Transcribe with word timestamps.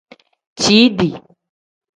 Ciidi. 0.61 1.09